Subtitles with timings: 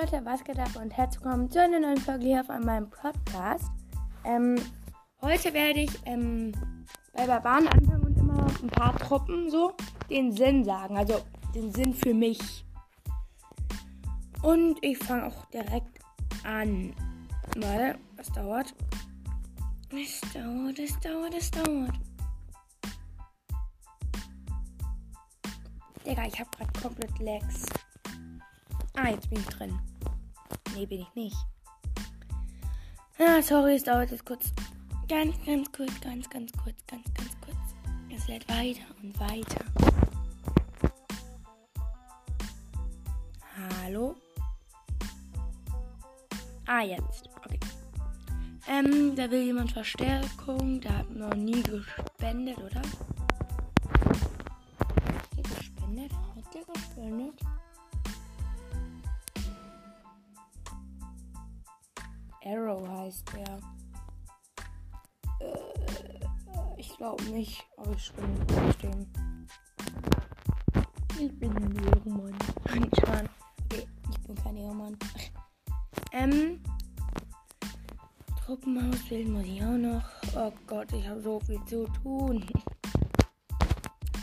[0.00, 3.68] Leute, was geht ab und herzlich willkommen zu einer neuen Folge hier auf meinem Podcast.
[4.24, 4.54] Ähm,
[5.20, 6.52] heute werde ich ähm,
[7.14, 9.74] bei Barbaren anfangen und immer ein paar Truppen so
[10.08, 11.20] den Sinn sagen, also
[11.52, 12.64] den Sinn für mich.
[14.42, 15.98] Und ich fange auch direkt
[16.44, 16.94] an.
[17.56, 18.74] Warte, es dauert.
[19.90, 21.98] Es dauert, es dauert, es dauert.
[26.06, 27.64] Digga, ich hab grad komplett Lags.
[29.00, 29.78] Ah, jetzt bin ich drin.
[30.78, 31.36] Nee, bin ich nicht.
[33.18, 34.52] Ah, sorry, es dauert jetzt kurz.
[35.08, 37.56] Ganz, ganz kurz, ganz, ganz kurz, ganz, ganz kurz.
[38.14, 39.64] Es lädt weiter und weiter.
[43.82, 44.14] Hallo?
[46.66, 47.28] Ah, jetzt.
[47.44, 47.58] Okay.
[48.68, 50.80] Ähm, da will jemand Verstärkung.
[50.80, 52.82] Da hat noch nie gespendet, oder?
[52.82, 52.86] Hat
[55.36, 56.12] der gespendet?
[56.12, 57.47] Hat der gespendet?
[62.48, 63.60] Arrow heißt der.
[65.40, 69.06] Äh, ich glaube nicht, aber ich stimme trotzdem.
[71.18, 72.38] Ich bin ein Ehrenmann.
[72.66, 72.90] Nein.
[73.64, 74.96] Okay, ich bin kein Ehrenmann.
[76.12, 76.62] ähm.
[78.46, 80.02] Truppenhaus wählen muss ich auch noch.
[80.34, 82.46] Oh Gott, ich habe so viel zu tun.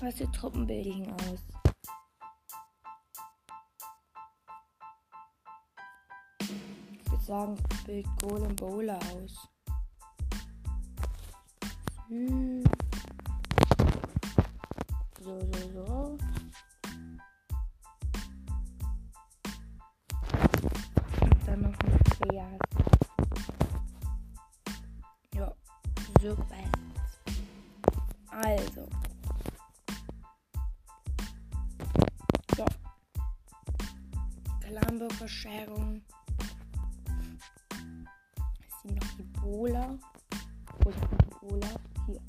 [0.00, 1.61] Was für Truppen bilde ich denn aus?
[7.22, 7.56] Sagen,
[7.86, 9.48] bild Golem Bowler aus.
[12.08, 12.64] Hm.
[15.20, 16.18] So, so, so.
[21.20, 22.58] Und dann noch ein Trias.
[25.34, 25.54] Ja,
[26.20, 26.44] super.
[28.30, 28.88] Also.
[32.56, 32.64] So.
[34.60, 36.02] Clanburg-Verschärung.
[39.42, 39.98] Bola.
[40.84, 41.66] Wo sind die Bola?
[42.06, 42.20] Hier.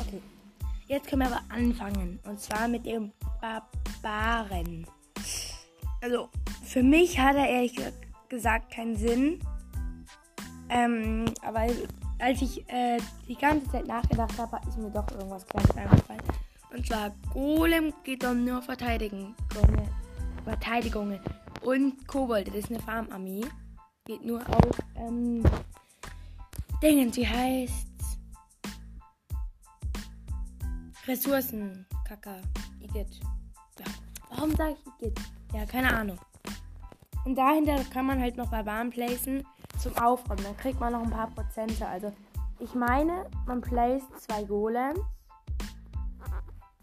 [0.00, 0.22] Okay.
[0.88, 2.18] Jetzt können wir aber anfangen.
[2.24, 4.84] Und zwar mit dem Barbaren.
[6.00, 6.28] Also,
[6.64, 7.80] für mich hat er ehrlich
[8.28, 9.40] gesagt keinen Sinn.
[10.68, 11.68] Ähm, aber
[12.18, 16.22] als ich äh, die ganze Zeit nachgedacht habe, ist mir doch irgendwas kleines eingefallen.
[16.72, 19.36] Und zwar Golem geht um nur Verteidigen.
[20.44, 21.20] Verteidigungen.
[21.62, 23.44] Und Kobold, das ist eine Farmarmee.
[24.04, 25.42] Geht nur auf ähm,
[26.82, 27.86] Dingen, sie heißt
[31.06, 31.86] Ressourcen.
[32.06, 32.36] Kaka.
[32.80, 33.20] Igitt.
[33.78, 33.86] Ja.
[34.30, 35.20] Warum sage ich Igitt?
[35.52, 36.18] Ja, keine Ahnung.
[37.24, 39.46] Und dahinter kann man halt noch Barbaren placen
[39.78, 40.42] zum Aufräumen.
[40.42, 41.86] Dann kriegt man noch ein paar Prozente.
[41.86, 42.12] Also
[42.58, 44.98] ich meine, man placed zwei Golems.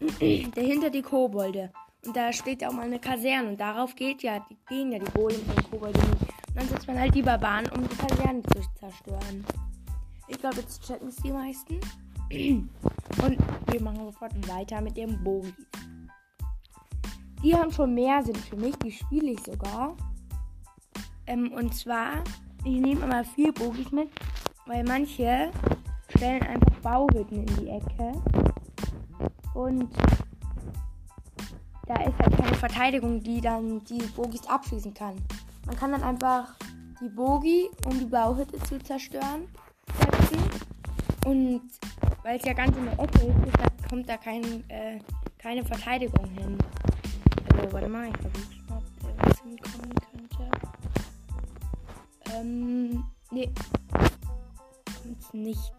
[0.54, 1.70] dahinter die Kobolde.
[2.06, 3.50] Und da steht ja auch mal eine Kaserne.
[3.50, 6.22] Und darauf geht ja, die, gehen ja die Golems und Kobolde nicht.
[6.22, 9.44] Und dann setzt man halt die Barbaren, um die Kaserne zu zerstören.
[10.28, 11.80] Ich glaube, jetzt checken es die meisten.
[13.22, 13.38] Und
[13.72, 15.52] wir machen sofort weiter mit dem Bogi.
[17.42, 18.76] Die haben schon mehr Sinn für mich.
[18.76, 19.96] Die spiele ich sogar.
[21.26, 22.22] Ähm, und zwar,
[22.64, 24.08] ich nehme immer vier Bogis mit,
[24.66, 25.50] weil manche
[26.08, 28.12] stellen einfach Bauhütten in die Ecke.
[29.54, 29.88] Und
[31.90, 35.16] da ist halt keine Verteidigung, die dann die Bogis abschließen kann.
[35.66, 36.54] Man kann dann einfach
[37.00, 39.48] die Bogi, um die Bauhütte zu zerstören,
[39.98, 40.38] setzen.
[41.26, 41.62] Und
[42.22, 45.00] weil es ja ganz in der Ecke ist, kommt da kein, äh,
[45.36, 46.56] keine Verteidigung hin.
[47.56, 50.50] Also, warte mal, ich versuche mal, ob der was hinkommen könnte.
[52.36, 53.52] Ähm, nee.
[55.02, 55.72] Kommt's nicht.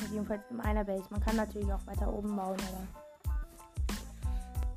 [0.00, 1.04] Also jedenfalls in einer Base.
[1.10, 2.99] Man kann natürlich auch weiter oben bauen, aber.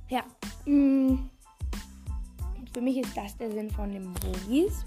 [0.10, 0.24] Ja.
[0.66, 1.18] Mh.
[2.74, 4.86] Für mich ist das der Sinn von den Bogis.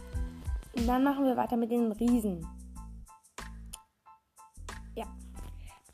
[0.77, 2.47] Und dann machen wir weiter mit den Riesen.
[4.95, 5.07] Ja.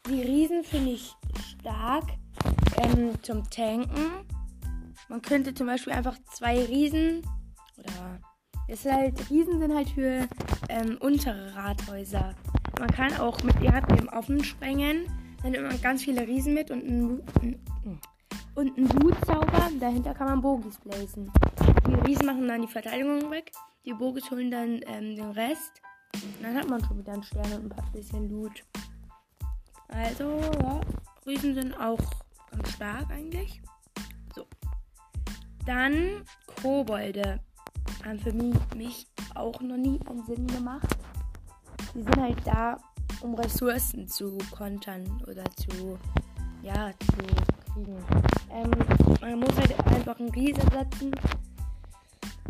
[0.07, 2.05] Die Riesen finde ich stark
[2.77, 4.27] ähm, zum Tanken.
[5.09, 7.23] Man könnte zum Beispiel einfach zwei Riesen
[7.79, 8.19] oder
[8.69, 10.29] es halt, Riesen sind halt für
[10.69, 12.35] ähm, untere Rathäuser.
[12.79, 15.07] Man kann auch mit im Offen sprengen.
[15.43, 17.23] Dann nimmt man ganz viele Riesen mit und einen,
[18.55, 19.71] und einen Blutzauber.
[19.79, 21.31] Dahinter kann man Bogis placen.
[21.87, 23.53] Die Riesen machen dann die Verteidigung weg.
[23.85, 25.81] Die Bogis holen dann ähm, den Rest.
[26.15, 28.65] Und dann hat man schon wieder einen Stern und ein paar bisschen Loot.
[29.89, 30.81] Also, ja,
[31.27, 31.99] Riesen sind auch
[32.51, 33.63] ganz stark eigentlich.
[34.35, 34.47] So.
[35.67, 36.23] Dann
[36.63, 37.41] Kobolde.
[38.05, 40.97] Haben für mich, mich auch noch nie einen Sinn gemacht.
[41.95, 42.79] Die sind halt da,
[43.21, 45.99] um Ressourcen zu kontern oder zu,
[46.63, 47.97] ja, zu kriegen.
[48.51, 48.71] Ähm,
[49.21, 51.13] man muss halt einfach einen Riese setzen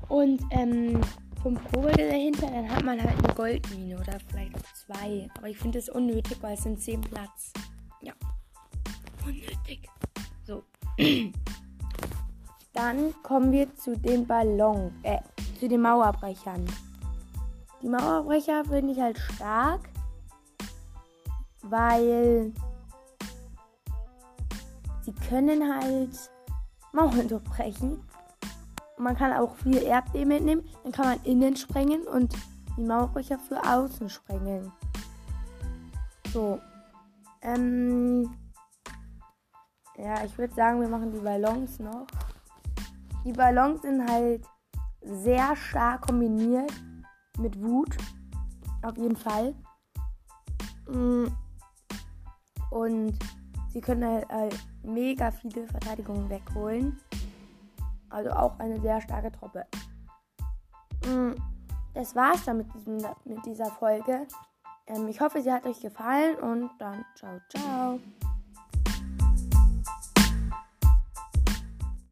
[0.09, 1.01] und ähm,
[1.43, 5.29] fünf Kobolde dahinter, dann hat man halt eine Goldmine oder vielleicht zwei.
[5.37, 7.53] Aber ich finde es unnötig, weil es sind zehn Platz.
[8.01, 8.13] Ja.
[9.25, 9.89] Unnötig.
[10.45, 10.65] So.
[12.75, 15.19] Dann kommen wir zu den Ballon, äh,
[15.61, 16.65] zu den Mauerbrechern.
[17.83, 19.81] Die Mauerbrecher finde ich halt stark,
[21.63, 22.53] weil
[25.03, 26.31] sie können halt
[26.93, 28.03] Mauern durchbrechen.
[28.99, 32.35] Man kann auch viel Erdbeben mitnehmen, dann kann man innen sprengen und
[32.77, 34.73] die Mauerbrecher für außen sprengen.
[36.33, 36.61] So.
[37.43, 38.31] Ähm.
[39.97, 42.07] Ja, ich würde sagen, wir machen die Ballons noch.
[43.25, 44.45] Die Ballons sind halt
[45.03, 46.73] sehr stark kombiniert
[47.39, 47.97] mit Wut.
[48.83, 49.55] Auf jeden Fall.
[50.89, 51.27] Mm.
[52.71, 53.19] Und
[53.69, 56.99] sie können halt, halt mega viele Verteidigungen wegholen.
[58.11, 59.67] Also auch eine sehr starke Truppe.
[61.07, 61.33] Mm.
[61.95, 64.27] Das war's dann mit, diesem, mit dieser Folge.
[64.87, 68.01] Ähm, ich hoffe, sie hat euch gefallen und dann ciao, ciao.